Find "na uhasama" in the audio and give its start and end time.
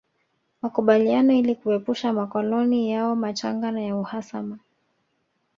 3.71-4.59